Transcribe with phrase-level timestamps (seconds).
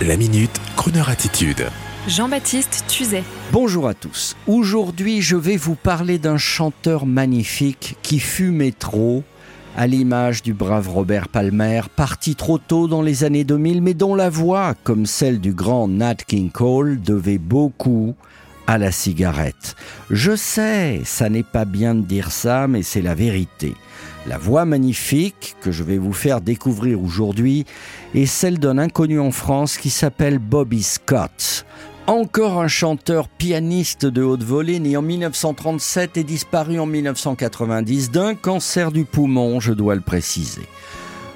[0.00, 1.66] La minute, Kroneur attitude.
[2.08, 3.22] Jean-Baptiste Tuzet.
[3.52, 4.34] Bonjour à tous.
[4.48, 9.22] Aujourd'hui, je vais vous parler d'un chanteur magnifique qui fut métro,
[9.76, 14.16] à l'image du brave Robert Palmer, parti trop tôt dans les années 2000, mais dont
[14.16, 18.16] la voix, comme celle du grand Nat King Cole, devait beaucoup
[18.66, 19.76] à la cigarette.
[20.10, 23.74] Je sais, ça n'est pas bien de dire ça, mais c'est la vérité.
[24.26, 27.66] La voix magnifique que je vais vous faire découvrir aujourd'hui
[28.14, 31.66] est celle d'un inconnu en France qui s'appelle Bobby Scott.
[32.06, 38.34] Encore un chanteur pianiste de haute volée né en 1937 et disparu en 1990 d'un
[38.34, 40.66] cancer du poumon, je dois le préciser.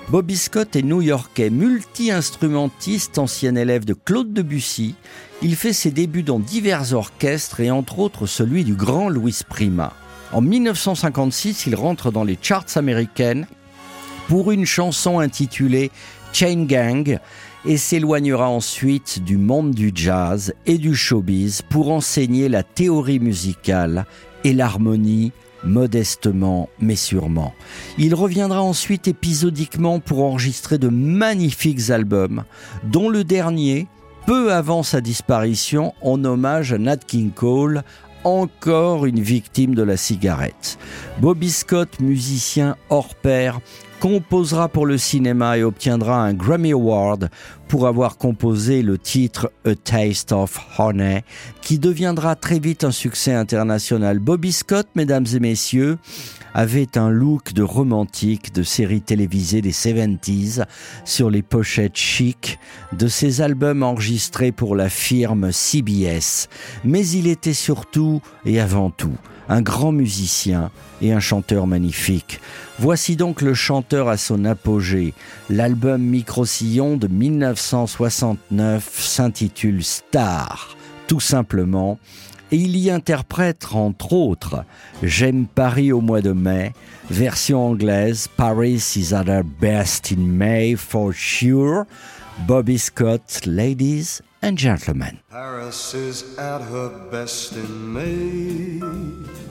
[0.09, 4.95] Bobby Scott est new-yorkais, multi-instrumentiste, ancien élève de Claude Debussy.
[5.42, 9.92] Il fait ses débuts dans divers orchestres et entre autres celui du grand Louis Prima.
[10.32, 13.48] En 1956, il rentre dans les charts américaines
[14.29, 15.91] pour une chanson intitulée
[16.32, 17.18] Chain Gang
[17.65, 24.07] et s'éloignera ensuite du monde du jazz et du showbiz pour enseigner la théorie musicale
[24.45, 25.32] et l'harmonie
[25.67, 27.53] modestement mais sûrement.
[27.99, 32.45] Il reviendra ensuite épisodiquement pour enregistrer de magnifiques albums,
[32.85, 33.87] dont le dernier,
[34.27, 37.83] peu avant sa disparition, en hommage à Nat King Cole,
[38.25, 40.79] encore une victime de la cigarette.
[41.21, 43.61] Bobby Scott, musicien hors pair,
[44.07, 47.29] composera pour le cinéma et obtiendra un Grammy Award
[47.66, 51.24] pour avoir composé le titre A Taste of Honey,
[51.60, 54.21] qui deviendra très vite un succès international.
[54.21, 55.98] Bobby Scott, mesdames et messieurs,
[56.54, 60.63] avait un look de romantique de séries télévisées des 70s
[61.04, 62.60] sur les pochettes chic
[62.93, 66.47] de ses albums enregistrés pour la firme CBS.
[66.84, 69.19] Mais il était surtout et avant tout
[69.49, 72.41] un grand musicien et un chanteur magnifique.
[72.78, 75.15] Voici donc le chanteur à son apogée.
[75.50, 81.99] L'album Micro-Sillon de 1969 s'intitule Star, tout simplement,
[82.53, 84.65] et il y interprète entre autres
[85.03, 86.72] J'aime Paris au mois de mai,
[87.10, 91.87] version anglaise Paris is at her best in May for sure,
[92.47, 95.19] Bobby Scott, Ladies and Gentlemen.
[95.31, 99.45] Paris is at her best in May.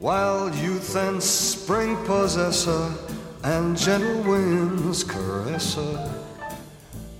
[0.00, 2.94] While youth and spring possess her,
[3.42, 6.24] and gentle winds caress her,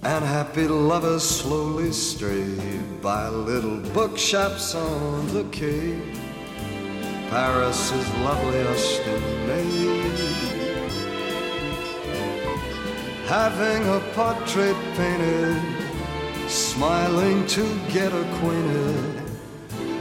[0.05, 2.55] and happy lovers slowly stray
[3.03, 6.01] by little bookshops on the quay.
[7.31, 9.99] Paris is loveliest in May.
[13.27, 15.61] Having a portrait painted,
[16.49, 19.28] smiling to get acquainted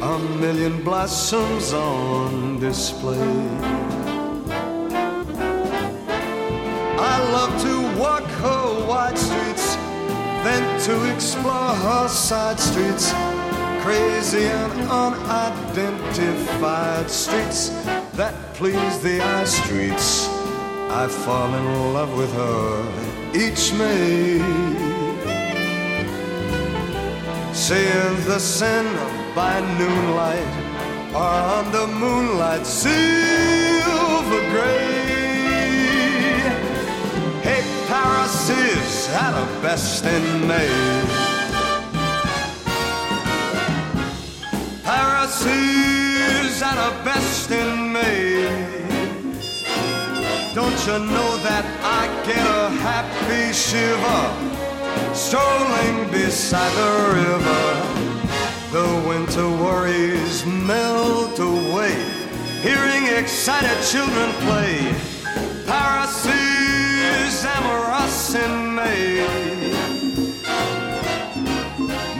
[0.01, 3.19] a million blossoms on display.
[6.99, 9.75] I love to walk her wide streets,
[10.45, 13.11] then to explore her side streets.
[13.81, 17.69] Crazy and unidentified streets
[18.13, 20.27] that please the eye streets.
[20.89, 22.85] I fall in love with her
[23.33, 24.39] each May.
[27.53, 28.85] Seeing the sin
[29.37, 30.49] by noonlight
[31.13, 34.89] or on the moonlight silver gray.
[37.45, 40.71] Hey, Paris is at her best in May.
[44.83, 48.41] Paris is at her best in May.
[50.55, 51.65] Don't you know that
[51.99, 54.23] I get a happy shiver
[55.13, 58.06] strolling beside the river?
[58.71, 61.95] The winter worries melt away,
[62.61, 64.93] hearing excited children play.
[65.65, 69.23] Paris is amorous in May.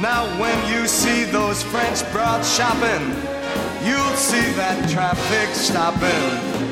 [0.02, 3.08] Now, when you see those French broads shopping,
[3.84, 6.68] you'll see that traffic stopping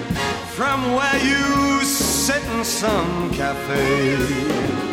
[0.56, 4.84] from where you sit in some cafe.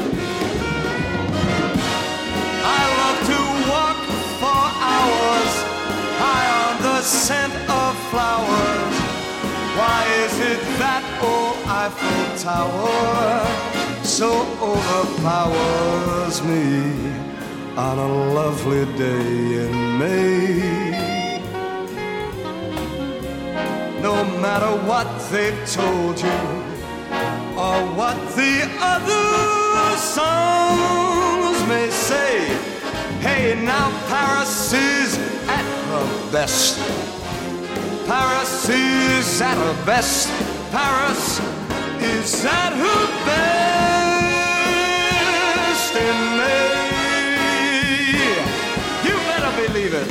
[7.03, 8.95] Scent of flowers.
[9.77, 13.43] Why is it that old Eiffel Tower
[14.05, 14.31] so
[14.63, 16.65] overpowers me
[17.77, 20.93] on a lovely day in May?
[24.01, 26.43] No matter what they've told you
[27.59, 32.47] or what the other songs may say,
[33.21, 35.17] hey, now Paris is
[35.49, 35.82] her
[36.31, 36.79] best.
[38.07, 40.29] Paris is at her best.
[40.71, 41.41] Paris
[42.01, 44.33] is at her best
[45.97, 46.69] in May.
[49.05, 50.09] You better believe it.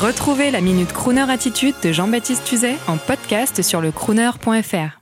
[0.00, 4.98] Retrouvez la Minute Crooner Attitude de Jean-Baptiste Tuzet en podcast sur le crooner.fr.